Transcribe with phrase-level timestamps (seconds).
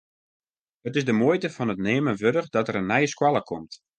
[0.91, 3.73] It is de muoite fan it neamen wurdich dat der in nije skoalle komt.